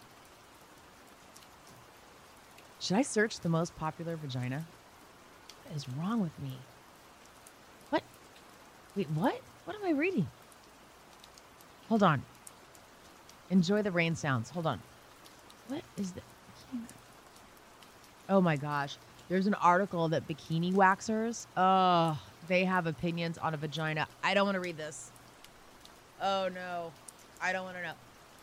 should 2.79 2.97
I 2.97 3.03
search 3.03 3.39
the 3.39 3.49
most 3.49 3.75
popular 3.77 4.15
vagina? 4.15 4.65
What 5.65 5.75
is 5.75 5.87
wrong 5.89 6.19
with 6.19 6.37
me? 6.39 6.57
What? 7.91 8.01
Wait, 8.95 9.07
what? 9.11 9.39
What 9.65 9.75
am 9.75 9.85
I 9.85 9.91
reading? 9.91 10.27
Hold 11.89 12.01
on. 12.01 12.23
Enjoy 13.51 13.81
the 13.83 13.91
rain 13.91 14.15
sounds. 14.15 14.49
Hold 14.49 14.65
on. 14.65 14.81
what 15.67 15.83
is 15.97 16.13
the? 16.13 16.21
Oh 18.27 18.41
my 18.41 18.55
gosh, 18.55 18.97
there's 19.29 19.45
an 19.45 19.53
article 19.55 20.07
that 20.09 20.27
bikini 20.27 20.73
waxers, 20.73 21.47
oh, 21.57 22.17
they 22.47 22.65
have 22.65 22.87
opinions 22.87 23.37
on 23.37 23.53
a 23.53 23.57
vagina. 23.57 24.07
I 24.23 24.33
don't 24.33 24.45
want 24.45 24.55
to 24.55 24.61
read 24.61 24.77
this. 24.77 25.11
Oh 26.21 26.49
no, 26.53 26.91
I 27.41 27.51
don't 27.51 27.63
want 27.63 27.77
to 27.77 27.83
know. 27.83 27.93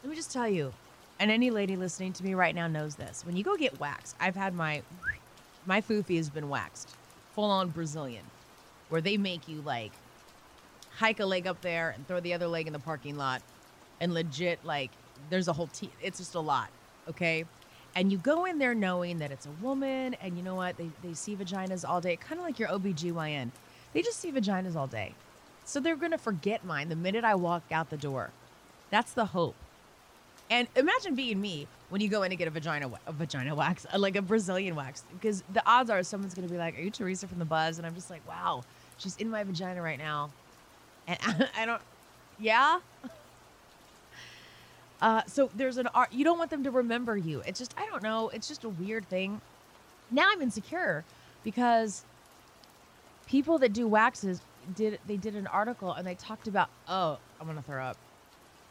Let 0.03 0.11
me 0.11 0.17
just 0.17 0.33
tell 0.33 0.49
you, 0.49 0.73
and 1.19 1.31
any 1.31 1.51
lady 1.51 1.77
listening 1.77 2.13
to 2.15 2.25
me 2.25 2.35
right 2.35 2.55
now 2.55 2.67
knows 2.67 2.97
this. 2.97 3.25
When 3.25 3.37
you 3.37 3.45
go 3.45 3.57
get 3.57 3.79
waxed, 3.81 4.17
I've 4.21 4.37
had 4.37 4.55
my 4.55 4.83
my 5.67 5.81
foofy 5.81 6.17
has 6.17 6.31
been 6.31 6.49
waxed, 6.49 6.95
full 7.35 7.51
on 7.51 7.71
Brazilian, 7.71 8.25
where 8.89 9.01
they 9.01 9.17
make 9.17 9.49
you 9.49 9.61
like 9.61 9.93
hike 10.97 11.21
a 11.21 11.27
leg 11.27 11.47
up 11.47 11.61
there 11.61 11.91
and 11.91 12.07
throw 12.09 12.21
the 12.21 12.35
other 12.35 12.49
leg 12.49 12.67
in 12.67 12.73
the 12.73 12.79
parking 12.79 13.17
lot, 13.17 13.43
and 14.01 14.15
legit 14.15 14.65
like 14.65 14.91
there's 15.31 15.49
a 15.49 15.53
whole 15.53 15.69
team. 15.69 15.91
It's 16.03 16.19
just 16.19 16.35
a 16.35 16.41
lot, 16.41 16.71
okay. 17.09 17.45
And 17.95 18.13
you 18.13 18.19
go 18.19 18.45
in 18.45 18.59
there 18.59 18.75
knowing 18.75 19.19
that 19.19 19.33
it's 19.33 19.47
a 19.47 19.51
woman, 19.63 20.15
and 20.15 20.37
you 20.37 20.43
know 20.43 20.55
what? 20.55 20.77
They, 20.77 20.91
they 21.03 21.15
see 21.15 21.35
vaginas 21.35 21.89
all 21.89 22.01
day, 22.01 22.17
kind 22.17 22.39
of 22.39 22.47
like 22.47 22.59
your 22.59 22.69
OBGYN. 22.69 23.51
They 23.93 24.03
just 24.03 24.21
see 24.21 24.31
vaginas 24.31 24.77
all 24.77 24.87
day. 24.87 25.15
So 25.65 25.81
they're 25.81 25.97
going 25.97 26.13
to 26.13 26.19
forget 26.19 26.65
mine 26.65 26.89
the 26.89 26.97
minute 26.97 27.25
I 27.25 27.35
walk 27.35 27.63
out 27.71 27.91
the 27.91 27.97
door. 27.97 28.31
That's 28.91 29.13
the 29.13 29.27
hope. 29.27 29.55
And 30.51 30.67
imagine 30.77 31.15
being 31.15 31.41
me 31.41 31.67
when 31.91 32.01
you 32.01 32.09
go 32.09 32.23
in 32.23 32.31
to 32.31 32.37
get 32.37 32.49
a 32.49 32.51
vagina 32.51 32.91
a 33.07 33.13
vagina 33.13 33.55
wax, 33.55 33.87
like 33.97 34.17
a 34.17 34.23
Brazilian 34.23 34.75
wax, 34.75 35.05
because 35.13 35.43
the 35.53 35.63
odds 35.67 35.91
are 35.91 36.03
someone's 36.03 36.35
going 36.35 36.49
to 36.49 36.53
be 36.53 36.59
like, 36.59 36.79
"Are 36.79 36.81
you 36.81 36.91
Teresa 36.91 37.27
from 37.27 37.39
the 37.39 37.45
Buzz?" 37.45 37.77
And 37.77 37.87
I'm 37.87 37.95
just 37.95 38.09
like, 38.09 38.27
"Wow, 38.27 38.63
she's 38.97 39.17
in 39.17 39.29
my 39.29 39.45
vagina 39.45 39.83
right 39.83 39.99
now," 39.99 40.31
and 41.07 41.19
I, 41.23 41.49
I 41.63 41.67
don't, 41.67 41.83
yeah. 42.39 42.81
Uh, 45.01 45.23
so 45.29 45.49
there's 45.55 45.77
an 45.77 45.87
art. 45.95 46.13
You 46.13 46.25
don't 46.25 46.39
want 46.39 46.51
them 46.51 46.65
to 46.65 46.73
remember 46.73 47.17
you. 47.17 47.41
It's 47.47 47.61
just 47.61 47.73
I 47.79 47.87
don't 47.87 48.03
know. 48.03 48.31
It's 48.31 48.49
just 48.49 48.65
a 48.65 48.69
weird 48.69 49.09
thing. 49.09 49.41
Now 50.11 50.25
I'm 50.29 50.43
insecure 50.43 51.05
because 51.45 52.05
people 53.29 53.59
that 53.59 53.73
do 53.73 53.87
waxes 53.87 54.41
did 54.75 54.99
they 55.07 55.17
did 55.17 55.37
an 55.37 55.47
article 55.47 55.93
and 55.93 56.07
they 56.07 56.15
talked 56.15 56.49
about 56.49 56.69
oh 56.89 57.19
I'm 57.41 57.47
gonna 57.47 57.63
throw 57.63 57.83
up. 57.83 57.97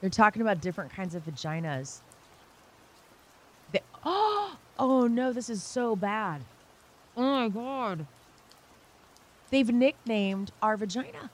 They're 0.01 0.09
talking 0.09 0.41
about 0.41 0.61
different 0.61 0.91
kinds 0.91 1.15
of 1.15 1.25
vaginas. 1.25 2.01
They, 3.71 3.81
oh 4.03 4.57
oh 4.79 5.07
no, 5.07 5.31
this 5.31 5.49
is 5.49 5.63
so 5.63 5.95
bad. 5.95 6.41
Oh 7.15 7.21
my 7.21 7.49
god. 7.49 8.05
They've 9.49 9.71
nicknamed 9.71 10.51
our 10.61 10.75
vagina. 10.75 11.29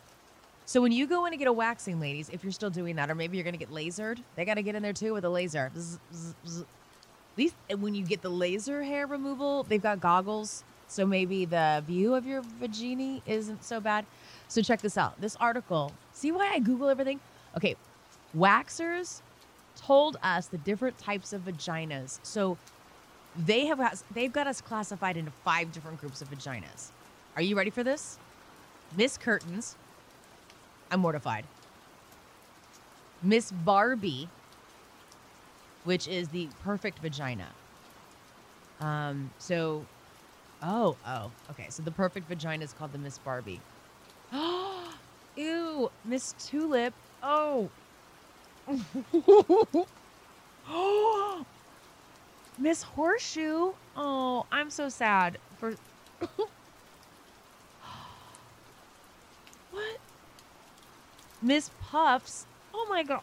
So 0.65 0.81
when 0.81 0.91
you 0.91 1.07
go 1.07 1.25
in 1.25 1.31
to 1.31 1.37
get 1.37 1.47
a 1.47 1.53
waxing, 1.53 1.99
ladies, 1.99 2.29
if 2.29 2.43
you're 2.43 2.53
still 2.53 2.69
doing 2.69 2.95
that, 2.95 3.09
or 3.09 3.15
maybe 3.15 3.37
you're 3.37 3.51
to 3.51 3.57
get 3.57 3.71
lasered, 3.71 4.19
they 4.35 4.45
got 4.45 4.53
to 4.53 4.61
get 4.61 4.75
in 4.75 4.83
there 4.83 4.93
too 4.93 5.13
with 5.13 5.25
a 5.25 5.29
laser. 5.29 5.71
Zzz, 5.77 5.99
zzz, 6.13 6.35
zzz. 6.47 6.61
At 6.61 7.37
least 7.37 7.55
when 7.79 7.95
you 7.95 8.05
get 8.05 8.21
the 8.21 8.29
laser 8.29 8.83
hair 8.83 9.07
removal, 9.07 9.63
they've 9.63 9.81
got 9.81 9.99
goggles. 9.99 10.63
So 10.93 11.07
maybe 11.07 11.45
the 11.45 11.83
view 11.88 12.13
of 12.13 12.27
your 12.27 12.43
vagina 12.59 13.19
isn't 13.25 13.63
so 13.63 13.79
bad. 13.79 14.05
So 14.47 14.62
check 14.62 14.79
this 14.79 14.95
out. 14.95 15.19
This 15.19 15.35
article, 15.38 15.91
see 16.12 16.31
why 16.31 16.51
I 16.53 16.59
Google 16.59 16.88
everything? 16.88 17.19
Okay, 17.57 17.75
waxers 18.38 19.21
told 19.75 20.17
us 20.21 20.45
the 20.45 20.59
different 20.59 20.97
types 21.00 21.33
of 21.33 21.45
vaginas. 21.45 22.19
So 22.21 22.59
they 23.35 23.65
have 23.65 24.03
they've 24.13 24.31
got 24.31 24.45
us 24.45 24.62
classified 24.62 25.17
into 25.17 25.31
five 25.43 25.71
different 25.71 26.00
groups 26.00 26.21
of 26.21 26.29
vaginas. 26.29 26.91
Are 27.35 27.41
you 27.41 27.55
ready 27.55 27.71
for 27.71 27.83
this? 27.83 28.19
Miss 28.95 29.17
Curtains, 29.17 29.75
I'm 30.91 31.00
mortified. 31.00 31.45
Miss 33.23 33.51
Barbie, 33.51 34.29
which 35.85 36.07
is 36.07 36.27
the 36.27 36.50
perfect 36.63 37.00
vagina. 37.00 37.47
Um, 38.79 39.31
so, 39.39 39.85
oh, 40.63 40.96
oh, 41.05 41.32
okay. 41.51 41.67
So 41.70 41.84
the 41.84 41.91
perfect 41.91 42.27
vagina 42.27 42.63
is 42.63 42.74
called 42.74 42.93
the 42.93 42.98
Miss 42.98 43.17
Barbie. 43.20 43.62
Ew, 45.36 45.91
Miss 46.06 46.34
Tulip. 46.39 46.93
Oh. 47.21 47.69
Miss 52.58 52.84
Horseshoe. 52.84 53.73
Oh, 53.95 54.45
I'm 54.52 54.69
so 54.69 54.89
sad 54.89 55.38
for. 55.60 55.76
what? 59.71 59.97
Miss 61.41 61.71
Puffs. 61.82 62.45
Oh 62.73 62.88
my 62.89 63.04
god. 63.04 63.21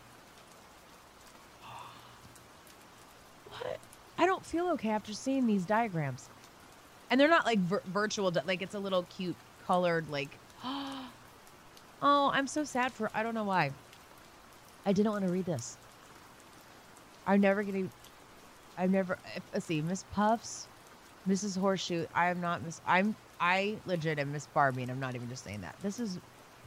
What? 3.50 3.78
I 4.18 4.26
don't 4.26 4.44
feel 4.44 4.68
okay 4.70 4.90
after 4.90 5.14
seeing 5.14 5.46
these 5.46 5.64
diagrams. 5.64 6.28
And 7.10 7.20
they're 7.20 7.28
not 7.28 7.44
like 7.44 7.58
vir- 7.58 7.82
virtual, 7.86 8.32
like 8.46 8.62
it's 8.62 8.74
a 8.74 8.78
little 8.78 9.04
cute 9.04 9.36
colored, 9.66 10.08
like. 10.10 10.30
Oh, 12.02 12.30
I'm 12.32 12.46
so 12.46 12.64
sad 12.64 12.92
for. 12.92 13.10
I 13.12 13.22
don't 13.22 13.34
know 13.34 13.44
why. 13.44 13.72
I 14.86 14.92
didn't 14.92 15.12
want 15.12 15.26
to 15.26 15.30
read 15.30 15.44
this. 15.44 15.76
I'm 17.26 17.40
never 17.40 17.62
gonna. 17.62 17.88
I'm 18.78 18.90
never. 18.90 19.18
Let's 19.52 19.66
see, 19.66 19.82
Miss 19.82 20.04
Puffs, 20.14 20.66
Mrs. 21.28 21.58
Horseshoe. 21.58 22.06
I 22.14 22.30
am 22.30 22.40
not 22.40 22.62
Miss. 22.62 22.80
I'm. 22.86 23.14
I 23.38 23.76
legit 23.86 24.18
am 24.18 24.32
Miss 24.32 24.46
Barbie, 24.46 24.82
and 24.82 24.90
I'm 24.90 25.00
not 25.00 25.14
even 25.14 25.28
just 25.28 25.44
saying 25.44 25.60
that. 25.60 25.76
This 25.82 26.00
is. 26.00 26.18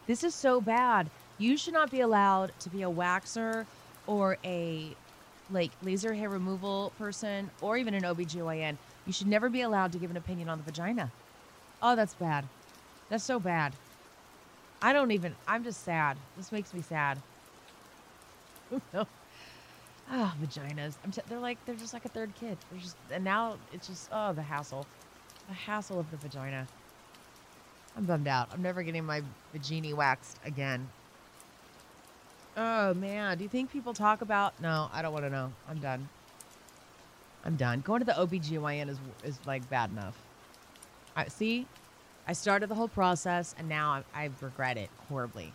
This 0.05 0.23
is 0.23 0.35
so 0.35 0.61
bad. 0.61 1.09
You 1.39 1.57
should 1.57 1.73
not 1.73 1.89
be 1.89 2.01
allowed 2.01 2.51
to 2.59 2.69
be 2.69 2.83
a 2.83 2.89
waxer 2.89 3.65
or 4.05 4.37
a 4.43 4.95
like 5.51 5.71
laser 5.81 6.13
hair 6.13 6.29
removal 6.29 6.91
person 6.99 7.49
or 7.61 7.77
even 7.77 7.93
an 7.93 8.03
OBGYN. 8.03 8.77
You 9.05 9.13
should 9.13 9.27
never 9.27 9.49
be 9.49 9.61
allowed 9.61 9.91
to 9.93 9.99
give 9.99 10.11
an 10.11 10.17
opinion 10.17 10.49
on 10.49 10.57
the 10.57 10.63
vagina. 10.63 11.11
Oh, 11.81 11.95
that's 11.95 12.15
bad. 12.15 12.47
That's 13.09 13.23
so 13.23 13.39
bad. 13.39 13.73
I 14.81 14.93
don't 14.93 15.11
even, 15.11 15.35
I'm 15.47 15.63
just 15.63 15.83
sad. 15.83 16.17
This 16.37 16.51
makes 16.51 16.73
me 16.73 16.81
sad. 16.81 17.21
no. 18.93 19.05
Ah, 20.05 20.35
vaginas. 20.37 20.97
I'm 21.03 21.11
t- 21.11 21.21
they're 21.29 21.39
like, 21.39 21.57
they're 21.65 21.75
just 21.75 21.93
like 21.93 22.03
a 22.03 22.09
third 22.09 22.35
kid. 22.35 22.57
They're 22.69 22.79
just, 22.79 22.97
and 23.09 23.23
now 23.23 23.55
it's 23.71 23.87
just, 23.87 24.09
oh, 24.11 24.33
the 24.33 24.41
hassle. 24.41 24.85
The 25.47 25.53
hassle 25.53 25.97
of 25.97 26.11
the 26.11 26.17
vagina. 26.17 26.67
I'm 27.95 28.05
bummed 28.05 28.27
out. 28.27 28.49
I'm 28.51 28.61
never 28.61 28.83
getting 28.83 29.05
my 29.05 29.21
vagina 29.53 29.95
waxed 29.95 30.39
again. 30.43 30.87
Oh 32.55 32.93
man, 32.93 33.37
do 33.37 33.43
you 33.43 33.49
think 33.49 33.71
people 33.71 33.93
talk 33.93 34.21
about? 34.21 34.59
No, 34.59 34.89
I 34.91 35.01
don't 35.01 35.13
want 35.13 35.25
to 35.25 35.29
know. 35.29 35.51
I'm 35.67 35.79
done. 35.79 36.09
I'm 37.45 37.55
done. 37.55 37.81
Going 37.81 37.99
to 37.99 38.05
the 38.05 38.13
OBGYN 38.13 38.89
is 38.89 38.99
is 39.23 39.39
like 39.45 39.67
bad 39.69 39.91
enough. 39.91 40.17
I 41.15 41.27
see. 41.27 41.65
I 42.27 42.33
started 42.33 42.69
the 42.69 42.75
whole 42.75 42.87
process 42.87 43.53
and 43.57 43.67
now 43.67 44.03
I, 44.15 44.23
I 44.23 44.29
regret 44.41 44.77
it 44.77 44.89
horribly. 45.09 45.51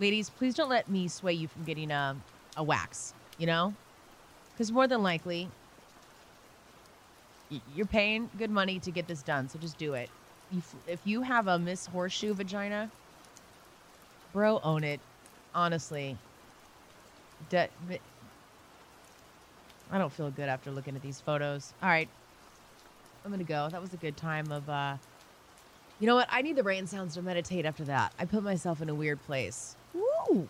Ladies, 0.00 0.30
please 0.30 0.54
don't 0.54 0.68
let 0.68 0.88
me 0.88 1.06
sway 1.08 1.32
you 1.32 1.48
from 1.48 1.64
getting 1.64 1.90
a 1.90 2.16
a 2.56 2.62
wax. 2.62 3.14
You 3.38 3.46
know, 3.46 3.74
because 4.52 4.72
more 4.72 4.88
than 4.88 5.02
likely 5.02 5.48
you're 7.74 7.86
paying 7.86 8.28
good 8.36 8.50
money 8.50 8.78
to 8.80 8.90
get 8.90 9.06
this 9.06 9.22
done. 9.22 9.48
So 9.48 9.58
just 9.58 9.78
do 9.78 9.94
it. 9.94 10.10
If, 10.52 10.74
if 10.86 11.00
you 11.04 11.22
have 11.22 11.46
a 11.46 11.58
Miss 11.58 11.86
Horseshoe 11.86 12.34
vagina, 12.34 12.90
bro, 14.32 14.60
own 14.62 14.84
it. 14.84 15.00
Honestly, 15.54 16.16
De- 17.48 17.68
I 19.90 19.98
don't 19.98 20.12
feel 20.12 20.30
good 20.30 20.48
after 20.48 20.70
looking 20.70 20.96
at 20.96 21.02
these 21.02 21.20
photos. 21.20 21.72
All 21.82 21.88
right. 21.88 22.08
I'm 23.24 23.30
going 23.30 23.44
to 23.44 23.48
go. 23.48 23.68
That 23.70 23.80
was 23.80 23.92
a 23.92 23.96
good 23.96 24.16
time 24.16 24.50
of, 24.52 24.68
uh, 24.68 24.96
you 25.98 26.06
know 26.06 26.14
what? 26.14 26.28
I 26.30 26.42
need 26.42 26.56
the 26.56 26.62
rain 26.62 26.86
sounds 26.86 27.14
to 27.14 27.22
meditate 27.22 27.66
after 27.66 27.84
that. 27.84 28.12
I 28.18 28.24
put 28.24 28.42
myself 28.42 28.80
in 28.80 28.88
a 28.88 28.94
weird 28.94 29.22
place. 29.24 29.76
Woo! 29.94 30.48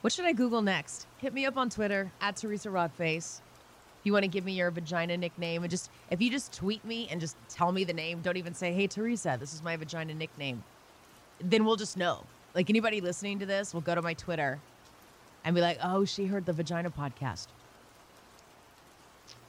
What 0.00 0.12
should 0.12 0.24
I 0.24 0.32
Google 0.32 0.62
next? 0.62 1.06
Hit 1.18 1.34
me 1.34 1.44
up 1.46 1.56
on 1.56 1.68
Twitter 1.68 2.10
at 2.20 2.36
Teresa 2.36 2.68
Rodface. 2.68 3.40
If 4.00 4.06
you 4.06 4.12
want 4.14 4.22
to 4.22 4.28
give 4.28 4.46
me 4.46 4.52
your 4.52 4.70
vagina 4.70 5.16
nickname 5.18 5.62
and 5.62 5.70
just, 5.70 5.90
if 6.10 6.22
you 6.22 6.30
just 6.30 6.54
tweet 6.54 6.82
me 6.86 7.06
and 7.10 7.20
just 7.20 7.36
tell 7.50 7.70
me 7.70 7.84
the 7.84 7.92
name, 7.92 8.20
don't 8.22 8.38
even 8.38 8.54
say, 8.54 8.72
hey, 8.72 8.86
Teresa, 8.86 9.36
this 9.38 9.52
is 9.52 9.62
my 9.62 9.76
vagina 9.76 10.14
nickname. 10.14 10.64
Then 11.38 11.66
we'll 11.66 11.76
just 11.76 11.98
know. 11.98 12.24
Like 12.54 12.70
anybody 12.70 13.02
listening 13.02 13.38
to 13.40 13.46
this 13.46 13.74
will 13.74 13.82
go 13.82 13.94
to 13.94 14.00
my 14.00 14.14
Twitter 14.14 14.58
and 15.44 15.54
be 15.54 15.60
like, 15.60 15.78
oh, 15.82 16.06
she 16.06 16.26
heard 16.26 16.46
the 16.46 16.52
vagina 16.52 16.90
podcast. 16.90 17.48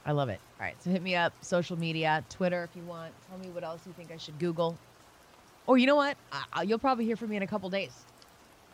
I 0.04 0.12
love 0.12 0.28
it. 0.28 0.40
All 0.60 0.66
right. 0.66 0.74
So 0.82 0.90
hit 0.90 1.02
me 1.02 1.14
up, 1.14 1.32
social 1.42 1.78
media, 1.78 2.24
Twitter 2.28 2.64
if 2.64 2.76
you 2.76 2.82
want. 2.84 3.14
Tell 3.28 3.38
me 3.38 3.50
what 3.50 3.64
else 3.64 3.86
you 3.86 3.92
think 3.92 4.10
I 4.10 4.16
should 4.16 4.38
Google. 4.38 4.76
Or 5.66 5.78
you 5.78 5.86
know 5.86 5.96
what? 5.96 6.16
I, 6.52 6.62
you'll 6.62 6.78
probably 6.78 7.04
hear 7.04 7.16
from 7.16 7.30
me 7.30 7.36
in 7.36 7.42
a 7.42 7.46
couple 7.46 7.70
days 7.70 7.92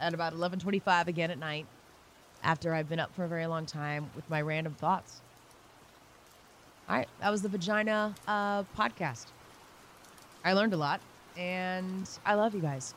at 0.01 0.15
about 0.15 0.33
11:25 0.33 1.09
again 1.09 1.31
at 1.31 1.39
night 1.39 1.67
after 2.43 2.73
I've 2.73 2.89
been 2.89 3.01
up 3.01 3.15
for 3.15 3.25
a 3.25 3.29
very 3.29 3.47
long 3.47 3.67
time 3.67 4.11
with 4.15 4.29
my 4.31 4.41
random 4.41 4.75
thoughts. 4.75 5.21
All 6.89 6.97
right, 6.97 7.09
that 7.21 7.31
was 7.31 7.43
the 7.43 7.49
Vagina 7.49 8.15
uh, 8.27 8.63
podcast. 8.77 9.27
I 10.45 10.55
learned 10.55 10.73
a 10.73 10.79
lot, 10.79 11.01
and 11.37 12.09
I 12.25 12.35
love 12.35 12.55
you 12.55 12.63
guys. 12.63 12.95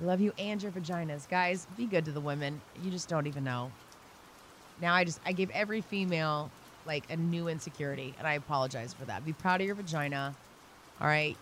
I 0.00 0.04
love 0.04 0.20
you 0.20 0.32
and 0.36 0.62
your 0.62 0.72
vaginas, 0.72 1.28
guys. 1.28 1.66
Be 1.76 1.86
good 1.86 2.04
to 2.04 2.12
the 2.12 2.20
women. 2.20 2.60
You 2.82 2.90
just 2.90 3.08
don't 3.08 3.26
even 3.26 3.44
know. 3.44 3.70
Now 4.80 4.94
I 4.94 5.04
just 5.04 5.20
I 5.24 5.32
gave 5.32 5.50
every 5.50 5.80
female 5.80 6.50
like 6.86 7.04
a 7.10 7.16
new 7.16 7.48
insecurity, 7.48 8.14
and 8.18 8.26
I 8.26 8.34
apologize 8.34 8.92
for 8.92 9.04
that. 9.04 9.24
Be 9.24 9.32
proud 9.32 9.60
of 9.60 9.66
your 9.66 9.76
vagina. 9.76 10.34
All 11.00 11.06
right. 11.06 11.36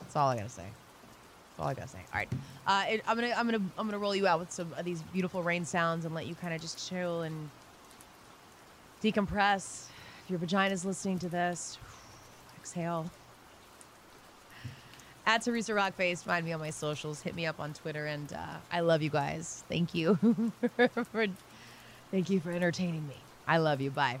That's 0.00 0.16
all 0.16 0.28
I 0.28 0.36
gotta 0.36 0.48
say. 0.48 0.62
That's 0.62 1.60
all 1.60 1.68
I 1.68 1.74
gotta 1.74 1.88
say. 1.88 1.98
All 2.12 2.18
right. 2.18 2.28
Uh, 2.66 2.84
it, 2.88 3.02
I'm 3.06 3.16
gonna 3.16 3.34
I'm 3.36 3.46
gonna 3.46 3.62
I'm 3.78 3.86
gonna 3.86 3.98
roll 3.98 4.14
you 4.14 4.26
out 4.26 4.38
with 4.38 4.50
some 4.50 4.72
of 4.76 4.84
these 4.84 5.02
beautiful 5.02 5.42
rain 5.42 5.64
sounds 5.64 6.04
and 6.04 6.14
let 6.14 6.26
you 6.26 6.34
kind 6.34 6.54
of 6.54 6.60
just 6.60 6.88
chill 6.88 7.22
and 7.22 7.50
decompress. 9.02 9.86
If 10.24 10.30
your 10.30 10.38
vagina's 10.38 10.84
listening 10.84 11.18
to 11.20 11.28
this, 11.28 11.78
exhale. 12.58 13.10
At 15.28 15.42
Teresa 15.42 15.72
Rockface, 15.72 16.24
find 16.24 16.42
me 16.42 16.54
on 16.54 16.60
my 16.60 16.70
socials. 16.70 17.20
Hit 17.20 17.34
me 17.34 17.44
up 17.44 17.60
on 17.60 17.74
Twitter, 17.74 18.06
and 18.06 18.32
uh, 18.32 18.56
I 18.72 18.80
love 18.80 19.02
you 19.02 19.10
guys. 19.10 19.62
Thank 19.68 19.94
you 19.94 20.16
for 21.12 21.26
thank 22.10 22.30
you 22.30 22.40
for 22.40 22.50
entertaining 22.50 23.06
me. 23.06 23.16
I 23.46 23.58
love 23.58 23.82
you. 23.82 23.90
Bye. 23.90 24.20